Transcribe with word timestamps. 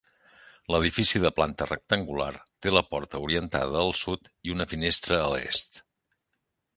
L'edifici 0.75 1.19
de 1.25 1.31
planta 1.39 1.67
rectangular, 1.67 2.31
té 2.65 2.73
la 2.73 2.83
porta 2.95 3.21
orientada 3.27 3.79
al 3.85 3.93
sud 3.99 4.31
i 4.49 4.55
una 4.57 4.67
finestra 4.73 5.21
a 5.27 5.29
l'est. 5.35 5.83